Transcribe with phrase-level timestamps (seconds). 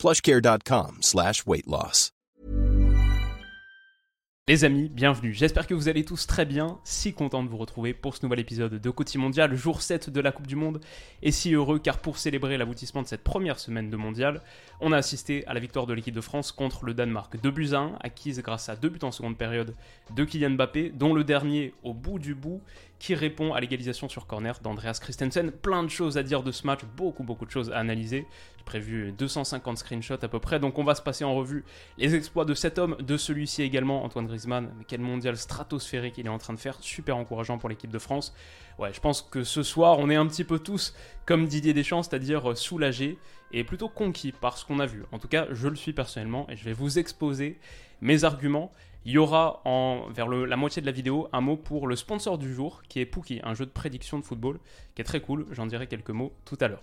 [0.00, 1.44] plushcare.com slash.
[4.48, 5.34] Les amis, bienvenue.
[5.34, 6.80] J'espère que vous allez tous très bien.
[6.84, 10.20] Si content de vous retrouver pour ce nouvel épisode de Côté Mondial, jour 7 de
[10.20, 10.80] la Coupe du Monde.
[11.22, 14.40] Et si heureux car pour célébrer l'aboutissement de cette première semaine de Mondial,
[14.80, 17.38] on a assisté à la victoire de l'équipe de France contre le Danemark.
[17.40, 19.76] 2 buts à 1, acquise grâce à deux buts en seconde période
[20.16, 22.62] de Kylian Mbappé, dont le dernier au bout du bout
[23.00, 25.50] qui répond à l'égalisation sur corner d'Andreas Christensen.
[25.50, 28.26] Plein de choses à dire de ce match, beaucoup beaucoup de choses à analyser.
[28.58, 31.64] J'ai prévu 250 screenshots à peu près, donc on va se passer en revue
[31.96, 34.70] les exploits de cet homme, de celui-ci également, Antoine Griezmann.
[34.78, 37.98] Mais quel mondial stratosphérique il est en train de faire, super encourageant pour l'équipe de
[37.98, 38.34] France.
[38.78, 40.94] Ouais, je pense que ce soir, on est un petit peu tous
[41.24, 43.18] comme Didier Deschamps, c'est-à-dire soulagés
[43.52, 45.04] et plutôt conquis par ce qu'on a vu.
[45.10, 47.58] En tout cas, je le suis personnellement et je vais vous exposer
[48.02, 48.72] mes arguments.
[49.06, 52.36] Il y aura en, vers la moitié de la vidéo un mot pour le sponsor
[52.36, 54.58] du jour qui est Pookie, un jeu de prédiction de football
[54.94, 55.46] qui est très cool.
[55.52, 56.82] J'en dirai quelques mots tout à l'heure.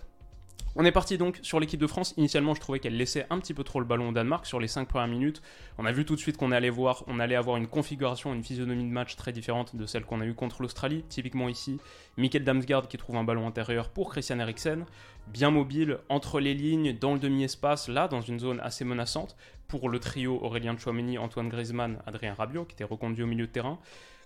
[0.80, 2.14] On est parti donc sur l'équipe de France.
[2.16, 4.68] Initialement, je trouvais qu'elle laissait un petit peu trop le ballon au Danemark sur les
[4.68, 5.42] 5 premières minutes.
[5.78, 8.44] On a vu tout de suite qu'on allait voir, on allait avoir une configuration, une
[8.44, 11.04] physionomie de match très différente de celle qu'on a eue contre l'Australie.
[11.08, 11.80] Typiquement ici,
[12.16, 14.84] Mikkel Damsgaard qui trouve un ballon intérieur pour Christian Eriksen,
[15.32, 19.88] bien mobile entre les lignes, dans le demi-espace, là dans une zone assez menaçante pour
[19.88, 23.78] le trio Aurélien Chouameni, Antoine Griezmann, Adrien Rabiot qui était reconduit au milieu de terrain.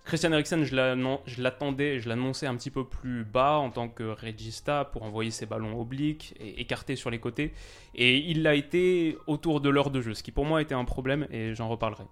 [0.05, 4.83] Christian Eriksen, je l'attendais, je l'annonçais un petit peu plus bas en tant que regista
[4.83, 7.53] pour envoyer ses ballons obliques et écartés sur les côtés.
[7.95, 10.83] Et il l'a été autour de l'heure de jeu, ce qui pour moi était un
[10.83, 12.03] problème et j'en reparlerai.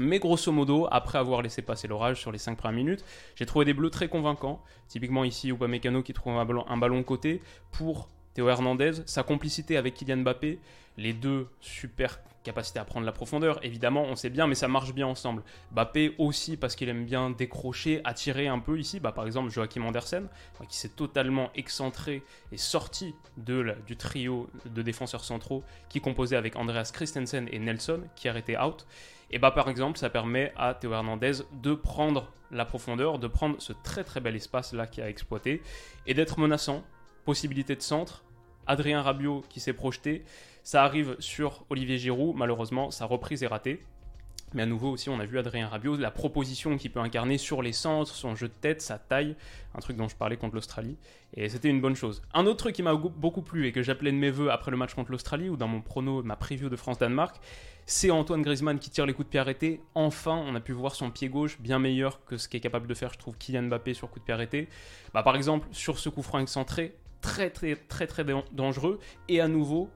[0.00, 3.04] Mais grosso modo, après avoir laissé passer l'orage sur les 5 premières minutes,
[3.36, 4.62] j'ai trouvé des bleus très convaincants.
[4.88, 9.76] Typiquement ici, Upamecano qui trouve un ballon, un ballon côté pour Théo Hernandez, sa complicité
[9.76, 10.58] avec Kylian Mbappé,
[10.96, 14.94] les deux super capacité à prendre la profondeur, évidemment, on sait bien, mais ça marche
[14.94, 15.42] bien ensemble.
[15.72, 19.00] Mbappé aussi parce qu'il aime bien décrocher, attirer un peu ici.
[19.00, 20.28] Bah, par exemple, Joachim Andersen,
[20.68, 26.56] qui s'est totalement excentré et sorti de du trio de défenseurs centraux qui composait avec
[26.56, 28.86] Andreas Christensen et Nelson, qui arrêtait out.
[29.30, 33.56] Et bah, par exemple, ça permet à Théo Hernandez de prendre la profondeur, de prendre
[33.60, 35.62] ce très très bel espace là qui a exploité
[36.06, 36.82] et d'être menaçant.
[37.24, 38.24] Possibilité de centre,
[38.66, 40.24] Adrien Rabiot qui s'est projeté.
[40.62, 43.84] Ça arrive sur Olivier Giroud, malheureusement, sa reprise est ratée.
[44.54, 47.62] Mais à nouveau aussi, on a vu Adrien Rabiot, la proposition qu'il peut incarner sur
[47.62, 49.36] les centres, son jeu de tête, sa taille,
[49.74, 50.96] un truc dont je parlais contre l'Australie.
[51.34, 52.22] Et c'était une bonne chose.
[52.34, 54.76] Un autre truc qui m'a beaucoup plu et que j'appelais de mes voeux après le
[54.76, 57.36] match contre l'Australie, ou dans mon prono, ma preview de France-Danemark,
[57.86, 59.80] c'est Antoine Griezmann qui tire les coups de pied arrêtés.
[59.94, 62.94] Enfin, on a pu voir son pied gauche bien meilleur que ce qu'est capable de
[62.94, 64.68] faire, je trouve, Kylian Mbappé sur coup de pied arrêté.
[65.14, 68.98] Bah, par exemple, sur ce coup franc excentré, très très très très dangereux.
[69.28, 69.90] Et à nouveau,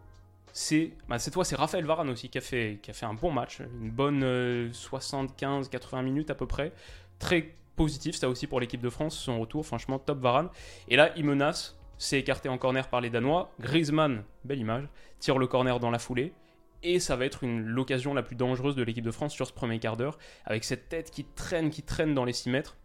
[0.54, 3.90] c'est bah, cette fois c'est Raphaël Varane aussi qui a fait un bon match, une
[3.90, 4.22] bonne
[4.70, 5.66] 75-80
[5.98, 6.72] euh, minutes à peu près,
[7.18, 10.48] très positif ça aussi pour l'équipe de France, son retour franchement top Varane.
[10.86, 14.88] Et là il menace, c'est écarté en corner par les Danois, Griezmann, belle image,
[15.18, 16.32] tire le corner dans la foulée.
[16.84, 19.80] Et ça va être l'occasion la plus dangereuse de l'équipe de France sur ce premier
[19.80, 22.76] quart d'heure, avec cette tête qui traîne, qui traîne dans les 6 mètres.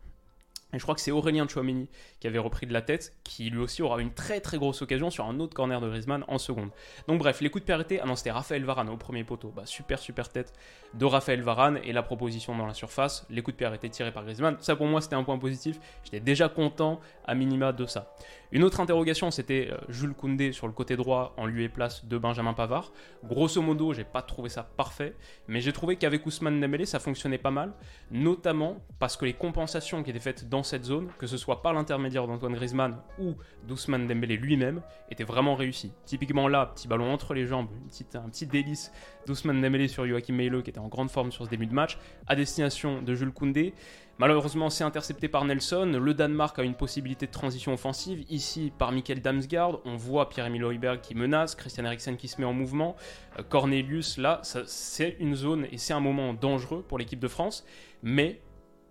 [0.74, 3.60] Et je crois que c'est Aurélien Chouameni qui avait repris de la tête, qui lui
[3.60, 6.70] aussi aura une très très grosse occasion sur un autre corner de Griezmann en seconde.
[7.08, 9.66] Donc bref, les coups de pied ah non c'était Raphaël Varane au premier poteau, bah,
[9.66, 10.54] super super tête
[10.94, 14.24] de Raphaël Varane et la proposition dans la surface, les coups de arrêtés tirés par
[14.24, 18.14] Griezmann, ça pour moi c'était un point positif, j'étais déjà content à minima de ça.
[18.52, 22.06] Une autre interrogation c'était euh, Jules Koundé sur le côté droit en lieu et place
[22.06, 22.92] de Benjamin Pavard.
[23.24, 25.16] Grosso modo, j'ai pas trouvé ça parfait,
[25.48, 27.74] mais j'ai trouvé qu'avec Ousmane Dembélé ça fonctionnait pas mal,
[28.12, 31.74] notamment parce que les compensations qui étaient faites dans cette zone, que ce soit par
[31.74, 33.36] l'intermédiaire d'Antoine Griezmann ou
[33.68, 35.92] d'Ousmane Dembélé lui-même, étaient vraiment réussies.
[36.06, 37.68] Typiquement là, petit ballon entre les jambes,
[38.16, 38.92] un petit délice
[39.28, 41.98] d'Ousmane Dembélé sur Joachim Meilo qui était en grande forme sur ce début de match,
[42.28, 43.74] à destination de Jules Koundé.
[44.20, 45.98] Malheureusement, c'est intercepté par Nelson.
[45.98, 48.26] Le Danemark a une possibilité de transition offensive.
[48.30, 52.46] Ici, par Mikkel Damsgaard, on voit Pierre-Emile Højberg qui menace, Christian Eriksen qui se met
[52.46, 52.98] en mouvement,
[53.40, 57.66] euh, Cornelius, là, c'est une zone et c'est un moment dangereux pour l'équipe de France.
[58.04, 58.42] Mais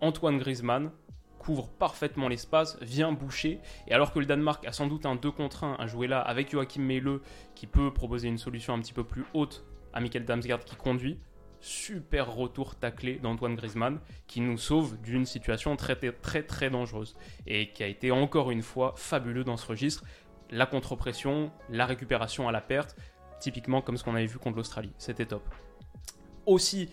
[0.00, 0.91] Antoine Griezmann
[1.38, 5.31] couvre parfaitement l'espace, vient boucher, et alors que le Danemark a sans doute un 2
[5.31, 7.20] contre 1 à jouer là avec Joachim Meile
[7.55, 11.19] qui peut proposer une solution un petit peu plus haute à Michael Damsgaard qui conduit,
[11.61, 17.73] super retour taclé d'Antoine Griezmann qui nous sauve d'une situation très très très dangereuse et
[17.73, 20.05] qui a été encore une fois fabuleux dans ce registre.
[20.50, 22.96] La contre-pression, la récupération à la perte,
[23.40, 25.43] typiquement comme ce qu'on avait vu contre l'Australie, c'était top.
[26.46, 26.88] aussi,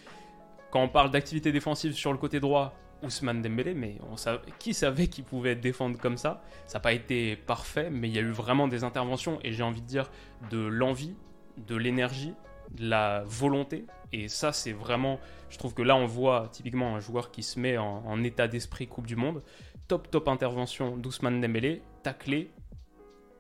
[0.71, 2.73] quand on parle d'activité défensive sur le côté droit,
[3.05, 6.43] Ousmane Dembélé, mais on savait, qui savait qu'il pouvait défendre comme ça?
[6.67, 9.63] Ça n'a pas été parfait, mais il y a eu vraiment des interventions, et j'ai
[9.63, 10.09] envie de dire
[10.49, 11.15] de l'envie,
[11.57, 12.33] de l'énergie,
[12.71, 13.85] de la volonté.
[14.11, 15.19] Et ça, c'est vraiment,
[15.49, 18.87] je trouve que là, on voit typiquement un joueur qui se met en, état d'esprit
[18.87, 19.43] Coupe du Monde.
[19.87, 22.51] Top, top intervention d'Ousmane Dembélé, taclé,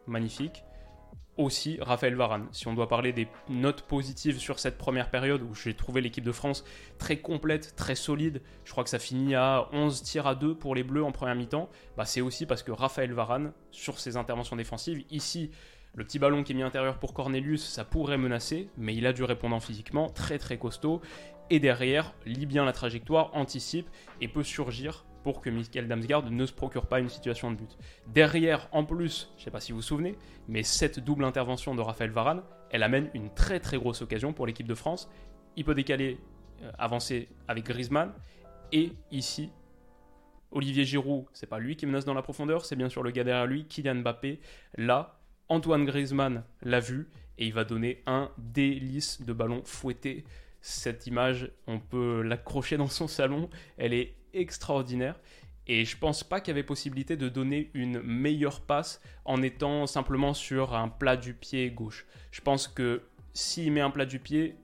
[0.05, 0.64] magnifique
[1.37, 2.47] aussi Raphaël Varane.
[2.51, 6.23] Si on doit parler des notes positives sur cette première période où j'ai trouvé l'équipe
[6.23, 6.63] de France
[6.97, 10.75] très complète, très solide, je crois que ça finit à 11 tirs à 2 pour
[10.75, 14.55] les Bleus en première mi-temps, bah c'est aussi parce que Raphaël Varane, sur ses interventions
[14.55, 15.51] défensives, ici,
[15.93, 19.13] le petit ballon qui est mis intérieur pour Cornelius, ça pourrait menacer, mais il a
[19.13, 21.01] du répondant physiquement, très très costaud,
[21.49, 23.87] et derrière, lit bien la trajectoire, anticipe
[24.19, 27.77] et peut surgir pour que Michael Damsgaard ne se procure pas une situation de but.
[28.05, 31.73] Derrière, en plus, je ne sais pas si vous vous souvenez, mais cette double intervention
[31.73, 35.09] de Raphaël Varane, elle amène une très très grosse occasion pour l'équipe de France.
[35.55, 36.19] Il peut décaler,
[36.61, 38.13] euh, avancer avec Griezmann,
[38.71, 39.49] et ici,
[40.51, 43.23] Olivier Giroud, c'est pas lui qui menace dans la profondeur, c'est bien sûr le gars
[43.23, 44.39] derrière lui, Kylian Mbappé.
[44.77, 45.19] Là,
[45.49, 50.23] Antoine Griezmann l'a vu et il va donner un délice de ballon fouetté.
[50.61, 55.19] Cette image, on peut l'accrocher dans son salon, elle est extraordinaire.
[55.67, 59.87] Et je pense pas qu'il y avait possibilité de donner une meilleure passe en étant
[59.87, 62.05] simplement sur un plat du pied gauche.
[62.31, 63.01] Je pense que
[63.33, 64.55] s'il met un plat du pied,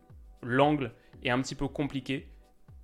[0.44, 0.92] l'angle
[1.24, 2.28] est un petit peu compliqué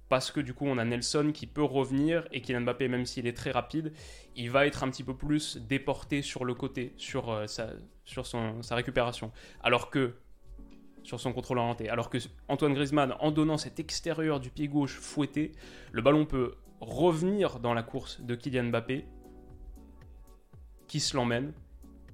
[0.10, 3.28] parce que du coup on a Nelson qui peut revenir et Kylian Mbappé même s'il
[3.28, 3.92] est très rapide,
[4.36, 7.70] il va être un petit peu plus déporté sur le côté, sur, euh, sa,
[8.62, 9.32] sa récupération.
[9.62, 10.16] Alors que
[11.08, 11.90] sur son contrôle orienté.
[11.90, 12.18] Alors que
[12.50, 15.54] Antoine Griezmann, en donnant cet extérieur du pied gauche fouetté,
[15.94, 19.06] le ballon peut revenir dans la course de Kylian Mbappé,
[20.88, 21.54] qui se l'emmène.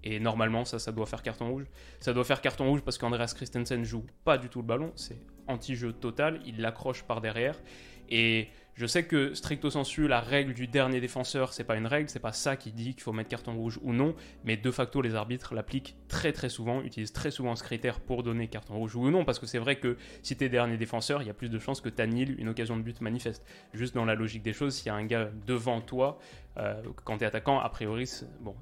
[0.06, 1.66] Et normalement, ça, ça doit faire carton rouge.
[2.00, 4.92] Ça doit faire carton rouge parce qu'Andreas Christensen joue pas du tout le ballon.
[4.96, 6.42] C'est anti-jeu total.
[6.46, 7.62] Il l'accroche par derrière.
[8.10, 12.10] Et je sais que stricto sensu, la règle du dernier défenseur, c'est pas une règle,
[12.10, 14.16] c'est pas ça qui dit qu'il faut mettre carton rouge ou non,
[14.46, 18.24] mais de facto, les arbitres l'appliquent très très souvent, utilisent très souvent ce critère pour
[18.24, 21.28] donner carton rouge ou non, parce que c'est vrai que si t'es dernier défenseur, il
[21.28, 23.46] y a plus de chances que t'anniles une occasion de but manifeste.
[23.74, 26.18] Juste dans la logique des choses, s'il y a un gars devant toi,
[26.58, 28.10] euh, quand t'es attaquant, a priori,
[28.42, 28.56] bon,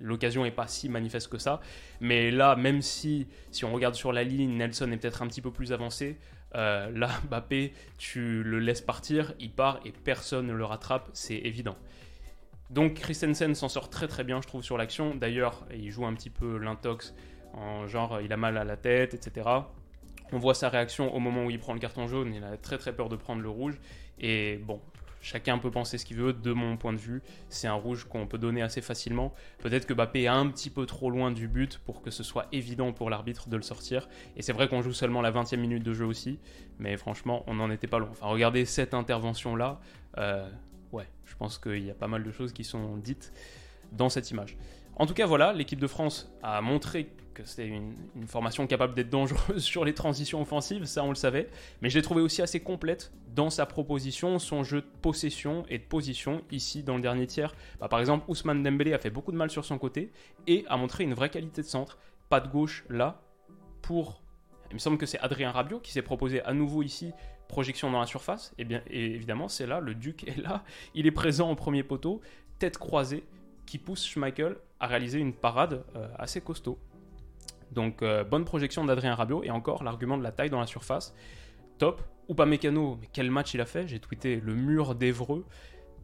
[0.00, 1.60] l'occasion n'est pas si manifeste que ça.
[2.00, 5.40] Mais là, même si, si on regarde sur la ligne, Nelson est peut-être un petit
[5.40, 6.18] peu plus avancé,
[6.54, 11.36] euh, là, Mbappé, tu le laisses partir, il part et personne ne le rattrape, c'est
[11.36, 11.76] évident.
[12.70, 15.14] Donc Christensen s'en sort très très bien, je trouve, sur l'action.
[15.14, 17.14] D'ailleurs, il joue un petit peu l'intox,
[17.52, 19.48] en genre il a mal à la tête, etc.
[20.32, 22.78] On voit sa réaction au moment où il prend le carton jaune, il a très
[22.78, 23.78] très peur de prendre le rouge.
[24.18, 24.80] Et bon,
[25.22, 26.32] Chacun peut penser ce qu'il veut.
[26.32, 29.32] De mon point de vue, c'est un rouge qu'on peut donner assez facilement.
[29.60, 32.48] Peut-être que Bappé est un petit peu trop loin du but pour que ce soit
[32.52, 34.08] évident pour l'arbitre de le sortir.
[34.36, 36.40] Et c'est vrai qu'on joue seulement la 20e minute de jeu aussi.
[36.78, 38.08] Mais franchement, on n'en était pas loin.
[38.10, 39.80] Enfin, regardez cette intervention-là.
[40.18, 40.50] Euh,
[40.90, 43.32] ouais, je pense qu'il y a pas mal de choses qui sont dites
[43.92, 44.56] dans cette image.
[44.96, 47.94] En tout cas, voilà, l'équipe de France a montré que c'était une,
[48.26, 51.48] formation capable d'être dangereuse sur les transitions offensives, ça on le savait,
[51.80, 55.78] mais je l'ai trouvé aussi assez complète dans sa proposition, son jeu de possession et
[55.78, 57.54] de position ici dans le dernier tiers.
[57.80, 60.12] Bah, par exemple, Ousmane Dembélé a fait beaucoup de mal sur son côté
[60.46, 61.98] et a montré une vraie qualité de centre,
[62.28, 63.22] pas de gauche là,
[63.80, 64.22] pour...
[64.70, 67.12] Il me semble que c'est Adrien Rabiot qui s'est proposé à nouveau ici
[67.48, 70.64] projection dans la surface, et bien évidemment c'est là, le Duc est là,
[70.94, 72.22] il est présent au premier poteau,
[72.58, 73.24] tête croisée,
[73.72, 76.78] qui pousse Schmeichel à réaliser une parade euh, assez costaud.
[77.70, 81.14] Donc euh, bonne projection d'Adrien Rabiot et encore l'argument de la taille dans la surface.
[81.78, 82.02] Top.
[82.28, 83.88] Ou pas Mécano, mais quel match il a fait?
[83.88, 85.46] J'ai tweeté le mur d'Evreux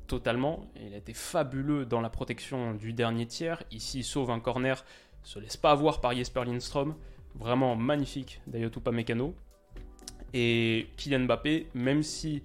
[0.07, 0.65] totalement.
[0.81, 3.63] Il a été fabuleux dans la protection du dernier tiers.
[3.71, 4.83] Ici, il sauve un corner,
[5.23, 6.95] se laisse pas avoir par Jesper Lindstrom.
[7.35, 8.41] Vraiment magnifique
[8.83, 9.35] pas Mécano.
[10.33, 12.43] Et Kylian Mbappé, même si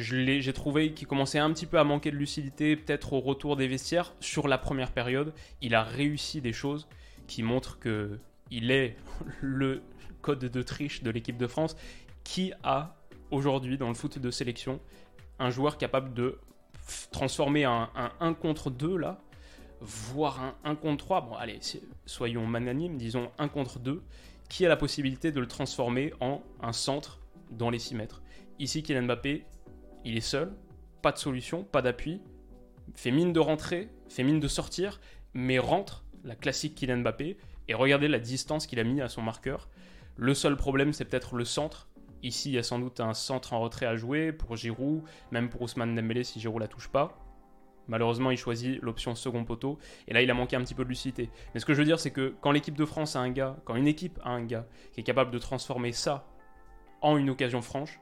[0.00, 3.66] j'ai trouvé qu'il commençait un petit peu à manquer de lucidité, peut-être au retour des
[3.66, 6.88] vestiaires, sur la première période, il a réussi des choses
[7.26, 8.18] qui montrent que
[8.50, 8.96] il est
[9.40, 9.82] le
[10.22, 11.76] code de triche de l'équipe de France
[12.22, 12.96] qui a
[13.30, 14.80] aujourd'hui dans le foot de sélection
[15.38, 16.38] un joueur capable de
[17.10, 17.90] transformer un,
[18.20, 19.20] 1 contre 2 là,
[19.80, 21.60] voire un 1 contre 3, bon allez,
[22.06, 24.02] soyons magnanimes, disons 1 contre 2,
[24.48, 28.22] qui a la possibilité de le transformer en un centre dans les 6 mètres.
[28.58, 29.44] Ici, Kylian Mbappé,
[30.04, 30.52] il est seul,
[31.02, 32.20] pas de solution, pas d'appui,
[32.94, 35.00] fait mine de rentrer, fait mine de sortir,
[35.34, 37.36] mais rentre, la classique Kylian Mbappé,
[37.68, 39.68] et regardez la distance qu'il a mis à son marqueur.
[40.16, 41.88] Le seul problème, c'est peut-être le centre.
[42.22, 45.48] Ici, il y a sans doute un centre en retrait à jouer pour Giroud, même
[45.48, 47.24] pour Ousmane Dembélé si Giroud la touche pas.
[47.86, 49.78] Malheureusement, il choisit l'option second poteau.
[50.08, 51.30] Et là, il a manqué un petit peu de lucidité.
[51.54, 53.56] Mais ce que je veux dire, c'est que quand l'équipe de France a un gars,
[53.64, 56.26] quand une équipe a un gars qui est capable de transformer ça
[57.00, 58.00] en une occasion franche,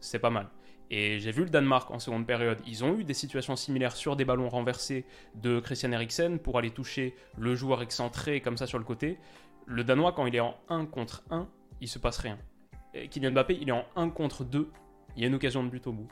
[0.00, 0.48] c'est pas mal.
[0.94, 2.58] Et j'ai vu le Danemark en seconde période.
[2.66, 6.70] Ils ont eu des situations similaires sur des ballons renversés de Christian Eriksen pour aller
[6.70, 9.18] toucher le joueur excentré comme ça sur le côté.
[9.64, 11.48] Le Danois, quand il est en 1 contre 1,
[11.80, 12.38] il se passe rien.
[12.92, 14.70] Et Kylian Mbappé, il est en 1 contre 2.
[15.16, 16.08] Il y a une occasion de but au bout.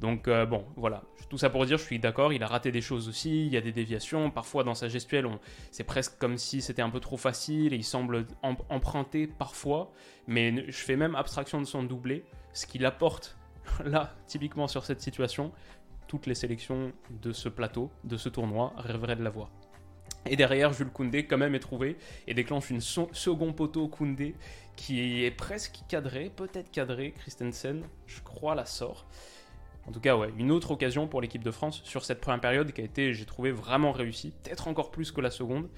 [0.00, 1.04] Donc euh, bon, voilà.
[1.30, 3.56] Tout ça pour dire, je suis d'accord, il a raté des choses aussi, il y
[3.56, 4.32] a des déviations.
[4.32, 5.28] Parfois dans sa gestuelle,
[5.70, 9.92] c'est presque comme si c'était un peu trop facile et il semble em- emprunter parfois.
[10.26, 13.36] Mais je fais même abstraction de son doublé, ce qu'il apporte
[13.84, 15.52] là, typiquement sur cette situation.
[16.06, 16.92] Toutes les sélections
[17.22, 19.50] de ce plateau, de ce tournoi, rêveraient de l'avoir.
[20.26, 24.34] Et derrière, Jules Koundé quand même est trouvé et déclenche une second poteau Koundé
[24.76, 27.12] qui est presque cadré, peut-être cadré.
[27.12, 29.06] Christensen, je crois, la sort.
[29.86, 32.72] En tout cas, ouais, une autre occasion pour l'équipe de France sur cette première période
[32.72, 34.32] qui a été, j'ai trouvé, vraiment réussie.
[34.42, 35.68] Peut-être encore plus que la seconde.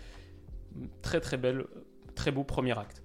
[1.02, 1.64] Très très belle,
[2.14, 3.02] très beau premier acte.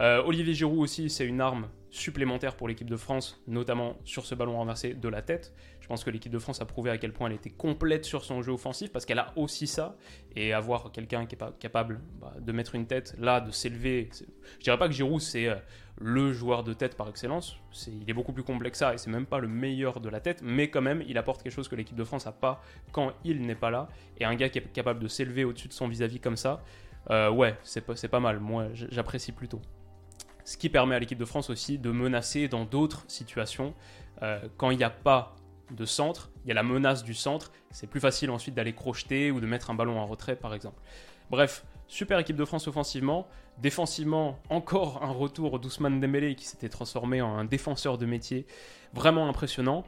[0.00, 4.34] Euh, Olivier Giroud aussi, c'est une arme supplémentaire pour l'équipe de France, notamment sur ce
[4.34, 5.52] ballon renversé de la tête.
[5.80, 8.24] Je pense que l'équipe de France a prouvé à quel point elle était complète sur
[8.24, 9.96] son jeu offensif parce qu'elle a aussi ça.
[10.36, 14.08] Et avoir quelqu'un qui est pas capable bah, de mettre une tête là, de s'élever.
[14.58, 15.56] Je dirais pas que Giroud c'est euh,
[15.98, 17.56] le joueur de tête par excellence.
[17.88, 20.20] Il est beaucoup plus complexe que ça et c'est même pas le meilleur de la
[20.20, 23.12] tête, mais quand même il apporte quelque chose que l'équipe de France n'a pas quand
[23.24, 23.88] il n'est pas là.
[24.18, 26.62] Et un gars qui est capable de s'élever au-dessus de son vis-à-vis comme ça,
[27.10, 28.40] euh, ouais, c'est pas, mal.
[28.40, 29.60] Moi, j'apprécie plutôt.
[30.50, 33.72] Ce qui permet à l'équipe de France aussi de menacer dans d'autres situations.
[34.20, 35.36] Euh, quand il n'y a pas
[35.70, 39.30] de centre, il y a la menace du centre, c'est plus facile ensuite d'aller crocheter
[39.30, 40.82] ou de mettre un ballon en retrait par exemple.
[41.30, 43.28] Bref, super équipe de France offensivement.
[43.58, 48.44] Défensivement, encore un retour d'Ousmane Dembélé qui s'était transformé en un défenseur de métier
[48.92, 49.84] vraiment impressionnant.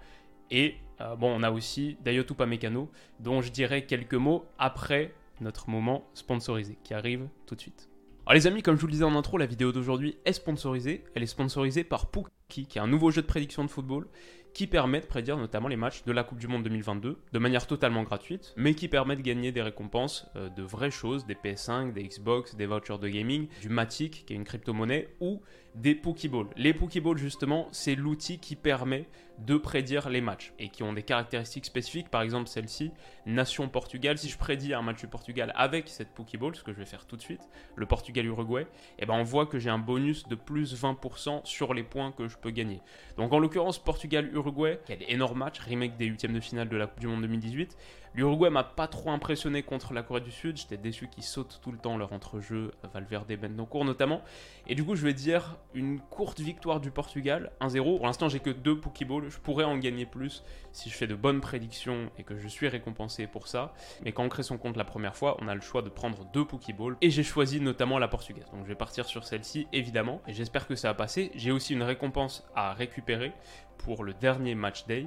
[0.52, 2.88] Et euh, bon, on a aussi Dayotou Pamecano,
[3.19, 7.92] dont je dirais quelques mots après notre moment sponsorisé qui arrive tout de suite.
[8.25, 11.02] Alors les amis, comme je vous le disais en intro, la vidéo d'aujourd'hui est sponsorisée.
[11.17, 14.07] Elle est sponsorisée par Pookie, qui est un nouveau jeu de prédiction de football
[14.55, 17.67] qui permet de prédire notamment les matchs de la Coupe du Monde 2022 de manière
[17.67, 21.93] totalement gratuite, mais qui permet de gagner des récompenses euh, de vraies choses, des PS5,
[21.93, 25.41] des Xbox, des vouchers de gaming, du Matic, qui est une crypto-monnaie, ou
[25.75, 26.49] des Pokéballs.
[26.57, 29.07] Les Pokéballs, justement, c'est l'outil qui permet
[29.38, 32.11] de prédire les matchs et qui ont des caractéristiques spécifiques.
[32.11, 32.93] Par exemple, celle-ci,
[33.26, 34.19] Nation Portugal.
[34.19, 37.07] Si je prédis un match du Portugal avec cette Pokéball, ce que je vais faire
[37.07, 38.67] tout de suite, le Portugal-Uruguay,
[38.99, 42.29] eh ben on voit que j'ai un bonus de plus 20% sur les points que
[42.29, 42.81] je peux gagner.
[43.17, 47.00] Donc en l'occurrence, Portugal-Uruguay, quel énorme match, remake des huitièmes de finale de la Coupe
[47.00, 47.76] du Monde 2018.
[48.14, 50.59] L'Uruguay m'a pas trop impressionné contre la Corée du Sud.
[50.59, 54.21] J'étais déçu qu'ils sautent tout le temps leur entrejeu, Valverde, Bendocourt notamment.
[54.66, 57.97] Et du coup, je vais dire une courte victoire du Portugal, 1-0.
[57.97, 59.31] Pour l'instant, j'ai que deux Pokéballs.
[59.31, 62.69] Je pourrais en gagner plus si je fais de bonnes prédictions et que je suis
[62.69, 63.73] récompensé pour ça.
[64.04, 66.26] Mais quand on crée son compte la première fois, on a le choix de prendre
[66.33, 66.97] deux Pokéballs.
[67.00, 68.45] Et j'ai choisi notamment la portugaise.
[68.52, 70.21] Donc je vais partir sur celle-ci, évidemment.
[70.28, 71.31] Et j'espère que ça va passer.
[71.35, 73.33] J'ai aussi une récompense à récupérer
[73.78, 75.07] pour le dernier match day.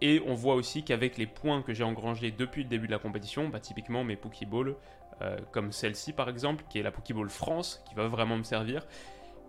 [0.00, 2.98] Et on voit aussi qu'avec les points que j'ai engrangés depuis le début de la
[2.98, 4.76] compétition, bah, typiquement mes Pokéballs,
[5.22, 8.86] euh, comme celle-ci par exemple, qui est la Pokéball France, qui va vraiment me servir,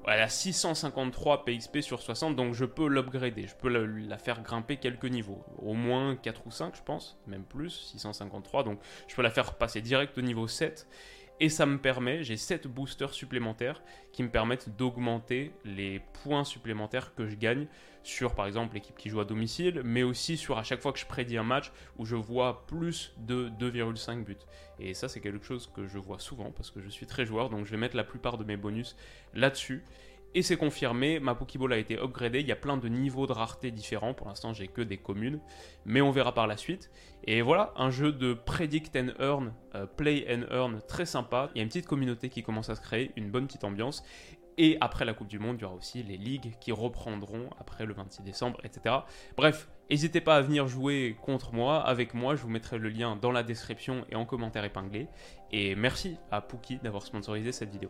[0.08, 4.44] elle a 653 PXP sur 60, donc je peux l'upgrader, je peux la, la faire
[4.44, 9.16] grimper quelques niveaux, au moins 4 ou 5 je pense, même plus, 653, donc je
[9.16, 10.88] peux la faire passer direct au niveau 7.
[11.42, 13.84] Et ça me permet, j'ai 7 boosters supplémentaires
[14.14, 17.68] qui me permettent d'augmenter les points supplémentaires que je gagne
[18.06, 21.00] sur par exemple l'équipe qui joue à domicile, mais aussi sur à chaque fois que
[21.00, 24.38] je prédis un match où je vois plus de 2,5 buts.
[24.80, 27.50] Et ça c'est quelque chose que je vois souvent parce que je suis très joueur,
[27.50, 28.96] donc je vais mettre la plupart de mes bonus
[29.34, 29.84] là-dessus.
[30.38, 33.32] Et c'est confirmé, ma Pokéball a été upgradée, il y a plein de niveaux de
[33.32, 35.40] rareté différents, pour l'instant j'ai que des communes,
[35.86, 36.92] mais on verra par la suite.
[37.24, 41.60] Et voilà, un jeu de Predict and Earn, euh, Play and Earn très sympa, il
[41.60, 44.04] y a une petite communauté qui commence à se créer, une bonne petite ambiance,
[44.58, 47.86] et après la Coupe du Monde, il y aura aussi les ligues qui reprendront après
[47.86, 48.96] le 26 décembre, etc.
[49.36, 53.16] Bref, n'hésitez pas à venir jouer contre moi, avec moi, je vous mettrai le lien
[53.16, 55.08] dans la description et en commentaire épinglé.
[55.52, 57.90] Et merci à Pookie d'avoir sponsorisé cette vidéo.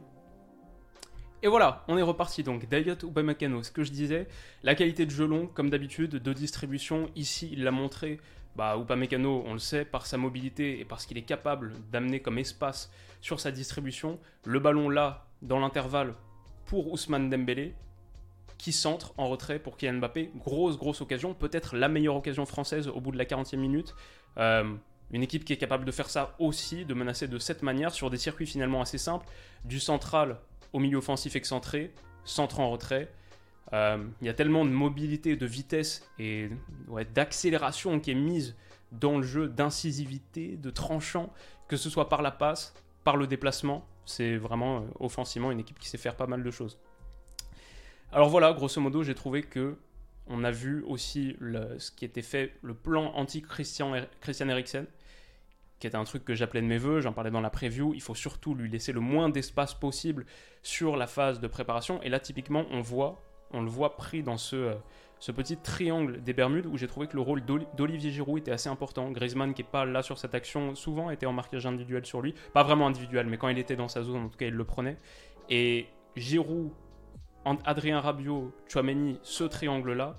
[1.44, 2.68] Et voilà, on est reparti donc.
[2.68, 4.28] Dayot Upamecano, ce que je disais,
[4.64, 8.20] la qualité de jeu long, comme d'habitude, de distribution, ici il l'a montré.
[8.56, 12.40] Bah, Upamecano, on le sait, par sa mobilité et parce qu'il est capable d'amener comme
[12.40, 12.92] espace
[13.22, 16.16] sur sa distribution, le ballon là, dans l'intervalle,
[16.66, 17.74] pour Ousmane Dembélé,
[18.58, 20.32] qui centre en retrait pour Kylian Mbappé.
[20.38, 23.96] Grosse, grosse occasion, peut-être la meilleure occasion française au bout de la 40e minute.
[24.38, 24.76] Euh,
[25.12, 28.10] une équipe qui est capable de faire ça aussi, de menacer de cette manière sur
[28.10, 29.26] des circuits finalement assez simples,
[29.64, 30.40] du central
[30.74, 31.94] au milieu offensif excentré,
[32.24, 33.12] centre en retrait.
[33.74, 36.50] Euh, Il y a tellement de mobilité, de vitesse et
[37.14, 38.56] d'accélération qui est mise
[38.92, 41.32] dans le jeu, d'incisivité, de tranchant,
[41.68, 43.86] que ce soit par la passe, par le déplacement.
[44.06, 46.78] C'est vraiment euh, offensivement une équipe qui sait faire pas mal de choses.
[48.12, 49.78] Alors voilà, grosso modo, j'ai trouvé que
[50.28, 54.88] on a vu aussi ce qui était fait, le plan anti-Christian Christian Eriksen,
[55.80, 57.94] qui était un truc que j'appelais de mes voeux, j'en parlais dans la preview.
[57.94, 60.26] Il faut surtout lui laisser le moins d'espace possible
[60.64, 62.02] sur la phase de préparation.
[62.02, 63.22] Et là, typiquement, on voit,
[63.52, 64.76] on le voit pris dans ce, euh,
[65.20, 68.70] ce petit triangle des Bermudes où j'ai trouvé que le rôle d'Olivier Giroud était assez
[68.70, 69.10] important.
[69.12, 72.36] Griezmann, qui n'est pas là sur cette action, souvent était en marquage individuel sur lui.
[72.54, 74.64] Pas vraiment individuel, mais quand il était dans sa zone, en tout cas, il le
[74.64, 74.98] prenait.
[75.50, 76.72] Et Giroud
[77.64, 80.16] Adrien Rabiot, Chouameni, ce triangle-là,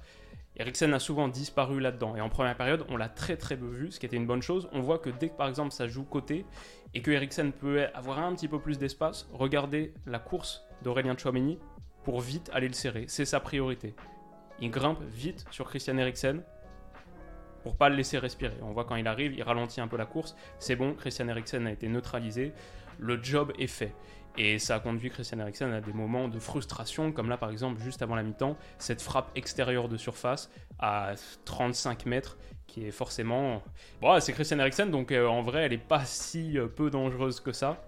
[0.56, 2.16] Eriksen a souvent disparu là-dedans.
[2.16, 4.42] Et en première période, on l'a très très peu vu, ce qui était une bonne
[4.42, 4.68] chose.
[4.72, 6.46] On voit que dès que par exemple ça joue côté
[6.94, 11.58] et que Eriksen peut avoir un petit peu plus d'espace, regardez la course d'Aurélien Chouameni
[12.04, 13.04] pour vite aller le serrer.
[13.08, 13.94] C'est sa priorité.
[14.60, 16.42] Il grimpe vite sur Christian Eriksen
[17.62, 18.56] pour pas le laisser respirer.
[18.62, 20.36] On voit quand il arrive, il ralentit un peu la course.
[20.58, 22.52] C'est bon, Christian Eriksen a été neutralisé.
[22.98, 23.92] Le job est fait.
[24.38, 27.80] Et ça a conduit Christian Eriksen à des moments de frustration, comme là par exemple
[27.80, 32.36] juste avant la mi-temps, cette frappe extérieure de surface à 35 mètres
[32.66, 33.62] qui est forcément...
[34.00, 37.40] Bon, c'est Christian Eriksen, donc euh, en vrai elle n'est pas si euh, peu dangereuse
[37.40, 37.82] que ça.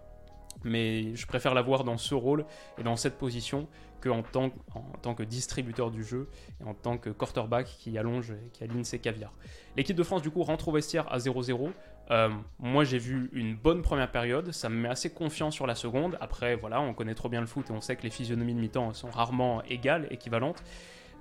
[0.65, 2.45] Mais je préfère la voir dans ce rôle
[2.79, 3.69] et dans cette position
[4.01, 6.29] qu'en tant, en tant que distributeur du jeu
[6.61, 9.33] et en tant que quarterback qui allonge, qui aligne ses caviars.
[9.77, 11.71] L'équipe de France du coup rentre au vestiaire à 0-0
[12.11, 14.53] euh, moi, j'ai vu une bonne première période.
[14.53, 16.17] Ça me met assez confiant sur la seconde.
[16.21, 18.61] Après, voilà, on connaît trop bien le foot et on sait que les physionomies de
[18.61, 20.63] mi-temps sont rarement égales, équivalentes.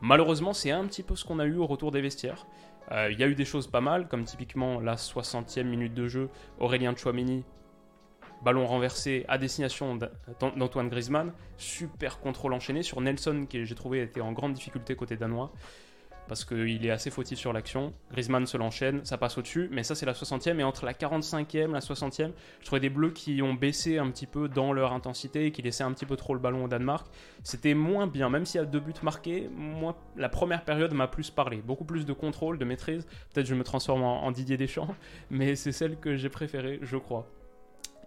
[0.01, 2.45] Malheureusement, c'est un petit peu ce qu'on a eu au retour des vestiaires.
[2.91, 6.07] Euh, il y a eu des choses pas mal, comme typiquement la 60e minute de
[6.07, 6.29] jeu,
[6.59, 7.43] Aurélien Chouamini,
[8.43, 9.97] ballon renversé à destination
[10.39, 15.17] d'Antoine Griezmann, super contrôle enchaîné sur Nelson, qui j'ai trouvé était en grande difficulté côté
[15.17, 15.51] danois
[16.27, 17.93] parce qu'il est assez fautif sur l'action.
[18.11, 20.59] Griezmann se l'enchaîne, ça passe au-dessus, mais ça c'est la 60e.
[20.59, 24.27] Et entre la 45e, la 60e, je trouvais des Bleus qui ont baissé un petit
[24.27, 27.07] peu dans leur intensité et qui laissaient un petit peu trop le ballon au Danemark.
[27.43, 31.07] C'était moins bien, même s'il y a deux buts marqués, moi, la première période m'a
[31.07, 31.57] plus parlé.
[31.57, 33.05] Beaucoup plus de contrôle, de maîtrise.
[33.33, 34.95] Peut-être je me transforme en, en Didier Deschamps,
[35.29, 37.27] mais c'est celle que j'ai préférée, je crois.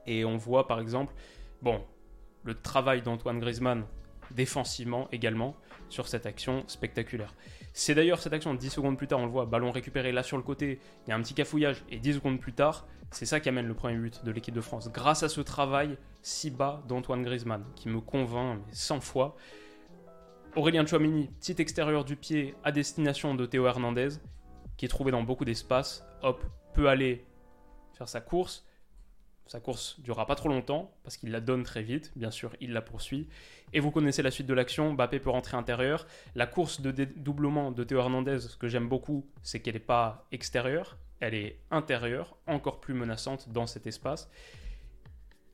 [0.06, 1.14] Et on voit par exemple,
[1.62, 1.82] bon,
[2.44, 3.84] le travail d'Antoine Griezmann
[4.30, 5.56] défensivement également
[5.88, 7.34] sur cette action spectaculaire.
[7.72, 10.36] C'est d'ailleurs cette action, 10 secondes plus tard, on le voit, ballon récupéré là sur
[10.36, 13.40] le côté, il y a un petit cafouillage, et 10 secondes plus tard, c'est ça
[13.40, 14.90] qui amène le premier but de l'équipe de France.
[14.92, 19.36] Grâce à ce travail si bas d'Antoine Griezmann, qui me convainc 100 fois.
[20.56, 24.10] Aurélien Chouamini, petit extérieur du pied à destination de Théo Hernandez,
[24.76, 27.24] qui est trouvé dans beaucoup d'espace, hop, peut aller
[27.94, 28.66] faire sa course,
[29.50, 32.12] sa course durera pas trop longtemps parce qu'il la donne très vite.
[32.14, 33.26] Bien sûr, il la poursuit.
[33.72, 34.92] Et vous connaissez la suite de l'action.
[34.92, 36.06] Mbappé peut rentrer intérieur.
[36.36, 40.28] La course de dédoublement de Théo Hernandez, ce que j'aime beaucoup, c'est qu'elle n'est pas
[40.30, 44.30] extérieure, elle est intérieure, encore plus menaçante dans cet espace.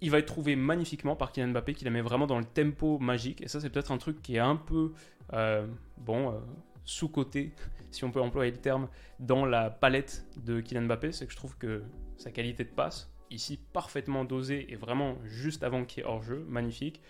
[0.03, 2.99] Il va être trouvé magnifiquement par Kylian Mbappé, qui la met vraiment dans le tempo
[2.99, 3.41] magique.
[3.41, 4.93] Et ça, c'est peut-être un truc qui est un peu,
[5.33, 6.39] euh, bon, euh,
[6.85, 7.55] sous-côté,
[7.93, 8.89] si on peut employer le terme,
[9.21, 11.13] dans la palette de Kylian Mbappé.
[11.13, 11.83] C'est que je trouve que
[12.19, 16.45] sa qualité de passe, ici parfaitement dosé et vraiment juste avant qu'il y ait hors-jeu,
[16.49, 17.01] magnifique.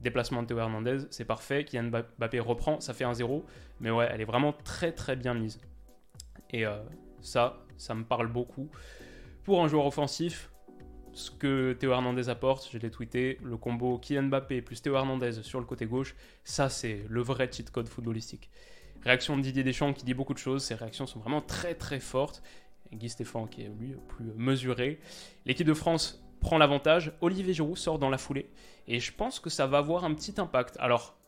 [0.00, 1.64] Déplacement de Théo Hernandez, c'est parfait.
[1.64, 3.44] Kylian Mbappé reprend, ça fait un 0.
[3.80, 5.60] Mais ouais, elle est vraiment très très bien mise.
[6.50, 6.78] Et euh,
[7.20, 8.70] ça, ça me parle beaucoup.
[9.42, 10.50] Pour un joueur offensif,
[11.12, 15.42] ce que Théo Hernandez apporte, je l'ai tweeté, le combo Kylian Mbappé plus Théo Hernandez
[15.42, 18.50] sur le côté gauche, ça c'est le vrai cheat code footballistique.
[19.02, 22.00] Réaction de Didier Deschamps qui dit beaucoup de choses, ses réactions sont vraiment très très
[22.00, 22.42] fortes.
[22.92, 25.00] Guy Stéphane qui est lui plus mesuré.
[25.46, 27.12] L'équipe de France prend l'avantage.
[27.20, 28.50] Olivier Giroud sort dans la foulée.
[28.86, 30.76] Et je pense que ça va avoir un petit impact.
[30.80, 31.18] Alors,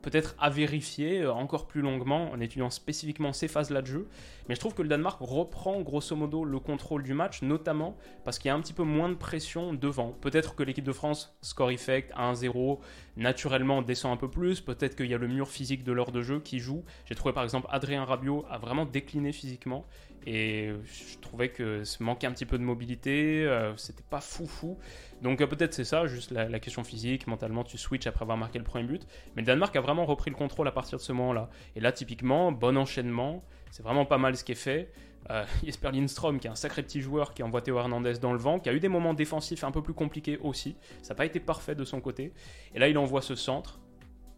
[0.00, 4.08] peut-être à vérifier euh, encore plus longuement en étudiant spécifiquement ces phases-là de jeu.
[4.48, 8.38] Mais je trouve que le Danemark reprend grosso modo le contrôle du match, notamment parce
[8.38, 10.12] qu'il y a un petit peu moins de pression devant.
[10.20, 12.78] Peut-être que l'équipe de France, score effect 1-0,
[13.16, 14.60] naturellement descend un peu plus.
[14.60, 16.84] Peut-être qu'il y a le mur physique de l'heure de jeu qui joue.
[17.04, 19.86] J'ai trouvé par exemple Adrien Rabiot a vraiment décliné physiquement.
[20.24, 24.46] Et je trouvais que ça manquait un petit peu de mobilité, euh, c'était pas fou
[24.46, 24.78] fou.
[25.20, 28.58] Donc euh, peut-être c'est ça, juste la, question physique, mentalement tu switches après avoir marqué
[28.58, 29.06] le premier but.
[29.34, 31.50] Mais le Danemark a vraiment repris le contrôle à partir de ce moment-là.
[31.74, 34.92] Et là typiquement, bon enchaînement, c'est vraiment pas mal ce qui est fait.
[35.30, 38.38] Euh, Jesper Lindstrom, qui est un sacré petit joueur qui envoie Théo Hernandez dans le
[38.38, 40.76] vent, qui a eu des moments défensifs un peu plus compliqués aussi.
[41.02, 42.32] Ça n'a pas été parfait de son côté.
[42.74, 43.78] Et là il envoie ce centre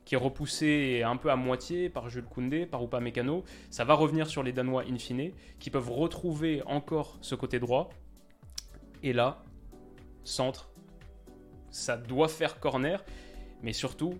[0.05, 3.45] qui est repoussé un peu à moitié par Jules Koundé, par Upamecano.
[3.71, 7.89] Ça va revenir sur les Danois in fine, qui peuvent retrouver encore ce côté droit.
[9.03, 9.43] Et là,
[10.23, 10.71] centre,
[11.71, 13.03] ça doit faire corner,
[13.63, 14.15] mais surtout,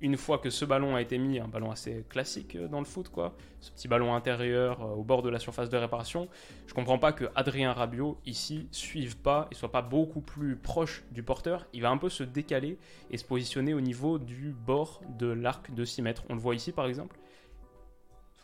[0.00, 2.84] une fois que ce ballon a été mis, un ballon assez classique euh, dans le
[2.84, 6.28] foot, quoi, ce petit ballon intérieur euh, au bord de la surface de réparation,
[6.66, 11.04] je comprends pas que Adrien Rabiot ici suive pas et soit pas beaucoup plus proche
[11.10, 11.66] du porteur.
[11.72, 12.78] Il va un peu se décaler
[13.10, 16.24] et se positionner au niveau du bord de l'arc de 6 mètres.
[16.28, 17.18] On le voit ici par exemple.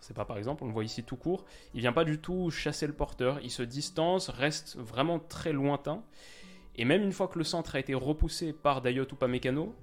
[0.00, 1.46] C'est pas par exemple, on le voit ici tout court.
[1.72, 3.38] Il vient pas du tout chasser le porteur.
[3.42, 6.02] Il se distance, reste vraiment très lointain.
[6.76, 9.74] Et même une fois que le centre a été repoussé par Dayot ou Pamecano,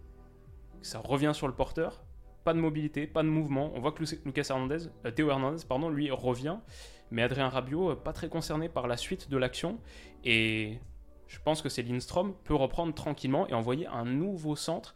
[0.82, 2.04] ça revient sur le porteur.
[2.44, 3.72] Pas de mobilité, pas de mouvement.
[3.76, 6.58] On voit que Lucas Hernandez, euh, Théo Hernandez, pardon, lui revient.
[7.12, 9.80] Mais Adrien Rabiot, euh, pas très concerné par la suite de l'action.
[10.24, 10.80] Et
[11.28, 14.96] je pense que c'est Lindstrom peut reprendre tranquillement et envoyer un nouveau centre.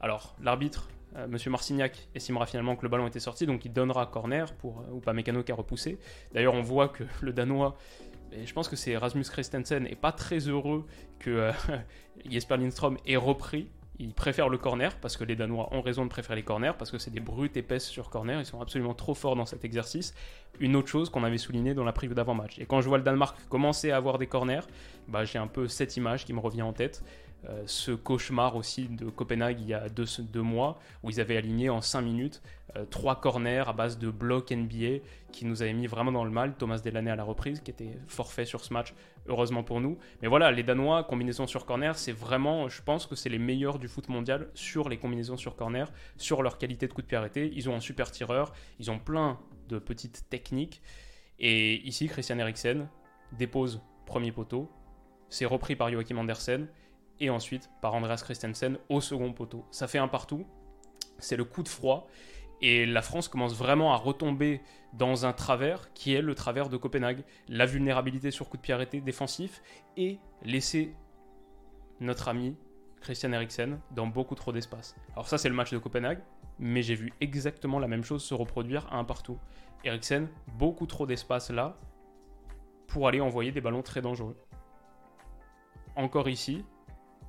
[0.00, 1.20] Alors, l'arbitre, M.
[1.20, 4.84] Euh, Monsieur Marcignac, estimera finalement que le ballon était sorti, donc il donnera corner pour
[4.90, 5.98] ou pas Mécano qui a repoussé.
[6.32, 7.76] D'ailleurs, on voit que le Danois,
[8.32, 10.86] et je pense que c'est Rasmus Christensen, est pas très heureux
[11.18, 11.50] que
[12.30, 13.70] Jesper Lindstrom ait repris
[14.00, 16.90] ils préfèrent le corner parce que les Danois ont raison de préférer les corners parce
[16.90, 18.40] que c'est des brutes épaisses sur corner.
[18.40, 20.14] Ils sont absolument trop forts dans cet exercice.
[20.58, 22.58] Une autre chose qu'on avait souligné dans la preview d'avant-match.
[22.58, 24.62] Et quand je vois le Danemark commencer à avoir des corners,
[25.06, 27.04] bah, j'ai un peu cette image qui me revient en tête.
[27.48, 31.70] Euh, ce cauchemar aussi de Copenhague il y a deux, mois, où ils avaient aligné
[31.70, 32.42] en 5 minutes
[32.76, 36.30] euh, trois corners à base de blocs NBA qui nous avaient mis vraiment dans le
[36.30, 36.54] mal.
[36.56, 38.94] Thomas Delaney à la reprise, qui était forfait sur ce match,
[39.26, 39.98] heureusement pour nous.
[40.22, 43.78] Mais voilà, les Danois, combinaison sur corner, c'est vraiment, je pense que c'est les meilleurs
[43.78, 47.16] du foot mondial sur les combinaisons sur corner, sur leur qualité de coup de pied
[47.16, 47.50] arrêté.
[47.54, 50.82] Ils ont un super tireur, ils ont plein de petites techniques.
[51.38, 52.88] Et ici, Christian Eriksen
[53.32, 54.70] dépose premier poteau,
[55.28, 56.68] c'est repris par Joachim Andersen
[57.20, 59.64] et ensuite par Andreas Christensen au second poteau.
[59.70, 60.46] Ça fait un partout,
[61.18, 62.08] c'est le coup de froid,
[62.62, 64.60] et la France commence vraiment à retomber
[64.92, 68.74] dans un travers qui est le travers de Copenhague, la vulnérabilité sur coup de pied
[68.74, 69.62] arrêté défensif,
[69.96, 70.94] et laisser
[72.00, 72.56] notre ami
[73.00, 74.96] Christian Eriksen dans beaucoup trop d'espace.
[75.12, 76.22] Alors ça c'est le match de Copenhague,
[76.58, 79.38] mais j'ai vu exactement la même chose se reproduire à un partout.
[79.84, 80.28] Eriksen,
[80.58, 81.78] beaucoup trop d'espace là
[82.86, 84.36] pour aller envoyer des ballons très dangereux.
[85.96, 86.64] Encore ici,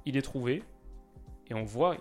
[0.06, 0.64] il est trouvé.
[1.50, 1.98] Et on voit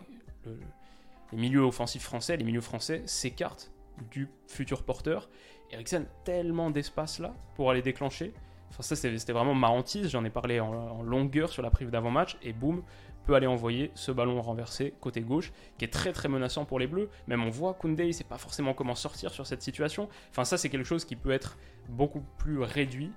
[0.46, 3.70] les milieux offensifs français, les milieux français s'écartent
[4.10, 5.28] du futur porteur.
[5.70, 8.32] Eriksen, tellement d'espace là pour aller déclencher.
[8.70, 10.08] Enfin, ça, c'était vraiment ma hantise.
[10.08, 12.36] J'en ai parlé en, longueur sur la prive d'avant-match.
[12.42, 12.82] Et boum,
[13.26, 16.86] peut aller envoyer ce ballon renversé côté gauche, qui est très très menaçant pour les
[16.86, 17.10] Bleus.
[17.26, 20.08] Même on voit Koundé, il sait pas forcément comment sortir sur cette situation.
[20.30, 21.58] Enfin, ça, c'est quelque chose qui peut être
[21.88, 23.12] beaucoup plus réduit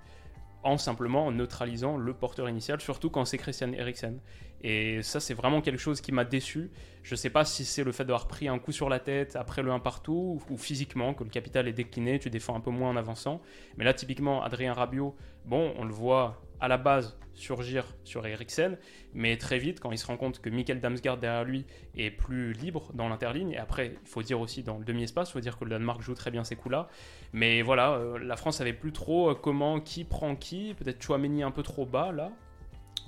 [0.63, 4.19] en simplement neutralisant le porteur initial, surtout quand c'est Christian Eriksen.
[4.61, 6.71] Et ça, c'est vraiment quelque chose qui m'a déçu.
[7.03, 9.35] Je ne sais pas si c'est le fait d'avoir pris un coup sur la tête
[9.35, 12.71] après le 1 partout, ou physiquement, que le capital est décliné, tu défends un peu
[12.71, 13.41] moins en avançant.
[13.77, 18.77] Mais là, typiquement, Adrien Rabiot, bon, on le voit à la base surgir sur Eriksen,
[19.13, 21.65] mais très vite, quand il se rend compte que Michael Damsgaard derrière lui
[21.97, 25.33] est plus libre dans l'interligne, et après, il faut dire aussi dans le demi-espace, il
[25.33, 26.87] faut dire que le Danemark joue très bien ces coups-là,
[27.33, 31.43] mais voilà, euh, la France savait plus trop euh, comment, qui prend qui, peut-être Chouameni
[31.43, 32.31] un peu trop bas là,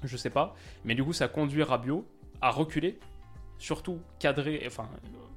[0.04, 2.06] je sais pas, mais du coup, ça conduit Rabiot
[2.42, 3.00] à reculer,
[3.58, 4.90] surtout cadrer, enfin,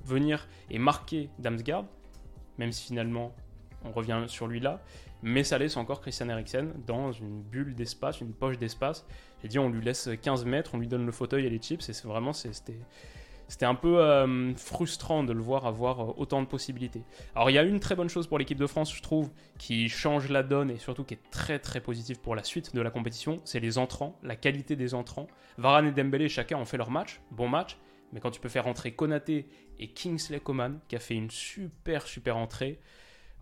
[0.04, 1.84] venir et marquer Damsgaard,
[2.58, 3.32] même si finalement
[3.84, 4.82] on revient sur lui là,
[5.22, 9.06] mais ça laisse encore Christian Eriksen dans une bulle d'espace, une poche d'espace.
[9.42, 11.82] J'ai dit, on lui laisse 15 mètres, on lui donne le fauteuil et les chips,
[11.82, 12.78] c'est vraiment, c'était.
[13.50, 17.02] C'était un peu euh, frustrant de le voir avoir euh, autant de possibilités.
[17.34, 19.88] Alors il y a une très bonne chose pour l'équipe de France, je trouve, qui
[19.88, 22.90] change la donne et surtout qui est très très positive pour la suite de la
[22.90, 25.28] compétition, c'est les entrants, la qualité des entrants.
[25.56, 27.78] Varane et Dembélé, chacun ont fait leur match, bon match,
[28.12, 32.06] mais quand tu peux faire entrer Konaté et Kingsley Coman, qui a fait une super
[32.06, 32.78] super entrée,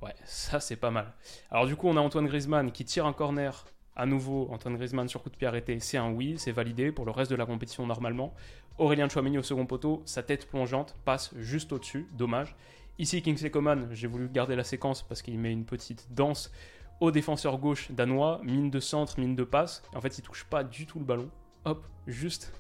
[0.03, 1.13] Ouais, ça c'est pas mal.
[1.51, 3.65] Alors du coup, on a Antoine Griezmann qui tire un corner.
[3.95, 7.07] À nouveau, Antoine Griezmann sur coup de pied arrêté, c'est un oui, c'est validé pour
[7.07, 8.35] le reste de la compétition normalement.
[8.77, 12.55] Aurélien Chouameni au second poteau, sa tête plongeante passe juste au-dessus, dommage.
[12.99, 16.53] Ici, Kingsley Coman, j'ai voulu garder la séquence parce qu'il met une petite danse
[17.01, 19.83] au défenseur gauche danois, mine de centre, mine de passe.
[19.95, 21.31] En fait, il touche pas du tout le ballon.
[21.65, 22.53] Hop, juste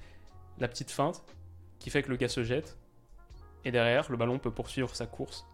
[0.59, 1.23] la petite feinte
[1.79, 2.79] qui fait que le gars se jette.
[3.67, 5.47] Et derrière, le ballon peut poursuivre sa course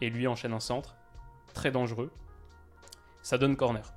[0.00, 0.96] et lui enchaîne un centre.
[1.54, 2.10] Très dangereux.
[3.22, 3.92] Ça donne corner.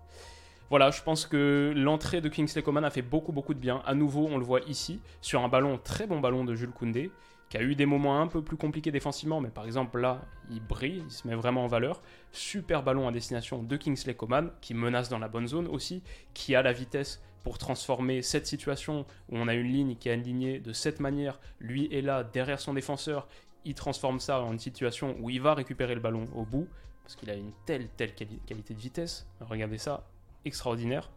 [0.70, 3.84] Voilà, je pense que l'entrée de Kingsley Coman a fait beaucoup beaucoup de bien.
[3.86, 7.12] À nouveau, on le voit ici, sur un ballon, très bon ballon de Jules Koundé,
[7.50, 10.62] qui a eu des moments un peu plus compliqués défensivement, mais par exemple là, il
[10.62, 12.02] brille, il se met vraiment en valeur.
[12.32, 16.02] Super ballon à destination de Kingsley Coman, qui menace dans la bonne zone aussi,
[16.34, 20.14] qui a la vitesse pour transformer cette situation où on a une ligne qui est
[20.14, 23.28] alignée de cette manière, lui est là derrière son défenseur,
[23.66, 26.68] il transforme ça en une situation où il va récupérer le ballon au bout,
[27.04, 29.28] parce qu'il a une telle, telle qualité de vitesse.
[29.42, 30.08] Regardez ça,
[30.46, 31.12] extraordinaire.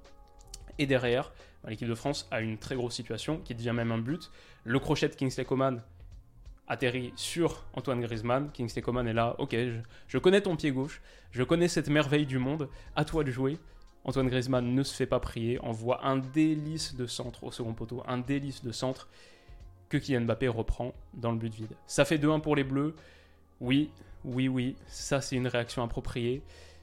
[0.79, 1.33] Et derrière,
[1.63, 4.31] bah, l'équipe de France a une très grosse situation qui devient même un but.
[4.65, 5.83] Le crochet de Kingsley Coman,
[6.69, 8.51] atterrit sur Antoine Griezmann.
[8.53, 9.57] Kingsley Coman est là, ok,
[10.07, 13.59] je, connais ton pied gauche, je connais cette merveille du monde, à toi de jouer.
[14.05, 18.03] Antoine Griezmann ne se fait pas prier, envoie un délice de centre au second poteau,
[18.07, 19.09] un délice de centre
[19.89, 21.73] que Kylian Mbappé reprend dans le but vide.
[21.87, 22.95] Ça fait 2-1 pour les Bleus.
[23.61, 23.91] Oui,
[24.25, 26.43] oui, oui, ça c'est une réaction appropriée.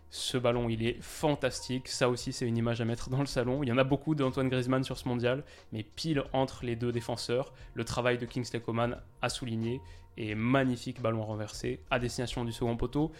[0.09, 1.87] Ce ballon, il est fantastique.
[1.89, 3.63] Ça aussi, c'est une image à mettre dans le salon.
[3.63, 6.91] Il y en a beaucoup d'Antoine Griezmann sur ce mondial, mais pile entre les deux
[6.91, 7.53] défenseurs.
[7.73, 9.81] Le travail de Kingsley Coman a souligné.
[10.17, 13.11] Et magnifique ballon renversé à destination du second poteau.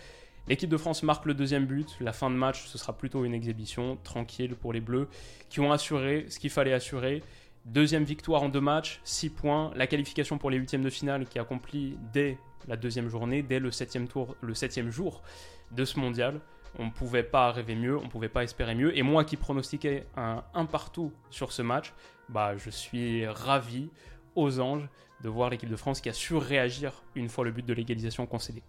[0.48, 1.98] L'équipe de France marque le deuxième but.
[2.00, 5.10] La fin de match, ce sera plutôt une exhibition tranquille pour les Bleus
[5.50, 7.24] qui ont assuré ce qu'il fallait assurer.
[7.65, 9.71] Deuxième victoire en deux matchs, 6 points.
[9.75, 13.58] La qualification pour les huitièmes de finale qui est accomplie dès la deuxième journée, dès
[13.60, 15.23] le septième, tour, le septième jour
[15.71, 16.41] de ce mondial.
[16.78, 18.95] On ne pouvait pas rêver mieux, on ne pouvait pas espérer mieux.
[18.95, 21.91] Et moi qui pronostiquais un 1 partout sur ce match,
[22.30, 23.89] bah, je suis ravi
[24.36, 24.88] aux anges
[25.23, 28.28] de voir l'équipe de France qui a su réagir une fois le but de l'égalisation
[28.28, 28.62] concédé.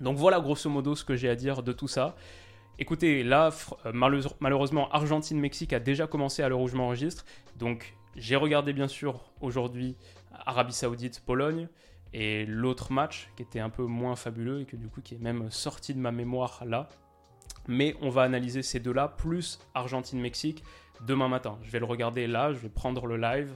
[0.00, 2.16] Donc voilà grosso modo ce que j'ai à dire de tout ça.
[2.78, 3.50] Écoutez, là,
[3.84, 3.92] euh,
[4.40, 7.24] malheureusement, Argentine-Mexique a déjà commencé à l'heure où je m'enregistre.
[7.56, 9.96] Donc j'ai regardé bien sûr aujourd'hui
[10.46, 11.68] Arabie Saoudite-Pologne
[12.12, 15.98] et l'autre match qui était un peu moins fabuleux et qui est même sorti de
[15.98, 16.88] ma mémoire là.
[17.66, 20.62] Mais on va analyser ces deux-là plus Argentine-Mexique
[21.06, 21.58] demain matin.
[21.62, 23.50] Je vais le regarder là, je vais prendre le live,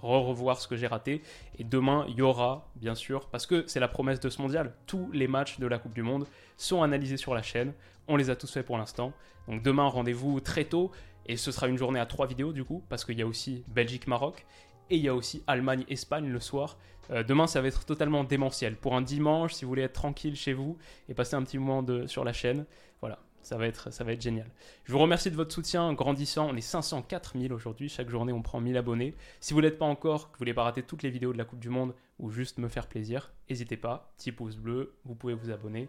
[0.00, 1.22] revoir ce que j'ai raté.
[1.58, 4.74] Et demain, il y aura, bien sûr, parce que c'est la promesse de ce mondial,
[4.86, 7.72] tous les matchs de la Coupe du Monde sont analysés sur la chaîne.
[8.08, 9.12] On les a tous faits pour l'instant.
[9.48, 10.90] Donc demain, rendez-vous très tôt.
[11.26, 13.64] Et ce sera une journée à trois vidéos du coup, parce qu'il y a aussi
[13.68, 14.46] Belgique-Maroc
[14.90, 16.76] et il y a aussi Allemagne-Espagne le soir.
[17.10, 18.76] Euh, demain, ça va être totalement démentiel.
[18.76, 20.76] Pour un dimanche, si vous voulez être tranquille chez vous
[21.08, 22.66] et passer un petit moment sur la chaîne,
[23.00, 24.48] voilà, ça va, être, ça va être génial.
[24.84, 26.48] Je vous remercie de votre soutien grandissant.
[26.50, 27.88] On est 504 000 aujourd'hui.
[27.88, 29.14] Chaque journée, on prend 1000 abonnés.
[29.40, 31.44] Si vous n'êtes pas encore, que vous voulez pas rater toutes les vidéos de la
[31.44, 34.12] Coupe du Monde ou juste me faire plaisir, n'hésitez pas.
[34.18, 35.88] Petit pouce bleu, vous pouvez vous abonner.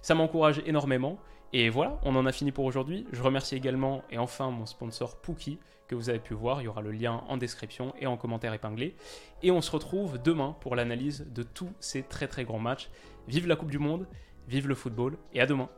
[0.00, 1.18] Ça m'encourage énormément.
[1.54, 3.06] Et voilà, on en a fini pour aujourd'hui.
[3.12, 6.62] Je remercie également et enfin mon sponsor Pookie que vous avez pu voir.
[6.62, 8.96] Il y aura le lien en description et en commentaire épinglé.
[9.42, 12.88] Et on se retrouve demain pour l'analyse de tous ces très très grands matchs.
[13.28, 14.06] Vive la Coupe du Monde,
[14.48, 15.68] vive le football et à demain.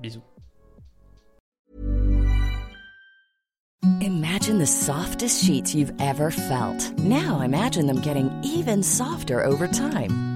[0.00, 0.22] Bisous.
[4.00, 6.92] Imagine the softest sheets you've ever felt.
[6.98, 10.31] Now imagine them getting even softer over time.